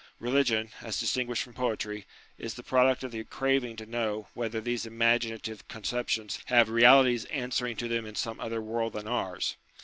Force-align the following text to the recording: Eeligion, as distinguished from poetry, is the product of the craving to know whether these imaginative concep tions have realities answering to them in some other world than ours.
Eeligion, 0.19 0.71
as 0.81 0.99
distinguished 0.99 1.43
from 1.43 1.53
poetry, 1.53 2.07
is 2.39 2.55
the 2.55 2.63
product 2.63 3.03
of 3.03 3.11
the 3.11 3.23
craving 3.23 3.75
to 3.75 3.85
know 3.85 4.29
whether 4.33 4.59
these 4.59 4.87
imaginative 4.87 5.67
concep 5.67 6.07
tions 6.09 6.39
have 6.45 6.69
realities 6.69 7.25
answering 7.25 7.75
to 7.75 7.87
them 7.87 8.07
in 8.07 8.15
some 8.15 8.39
other 8.39 8.63
world 8.63 8.93
than 8.93 9.07
ours. 9.07 9.57